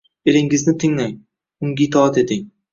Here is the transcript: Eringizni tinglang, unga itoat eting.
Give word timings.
Eringizni 0.31 0.73
tinglang, 0.85 1.13
unga 1.69 1.87
itoat 1.89 2.21
eting. 2.27 2.47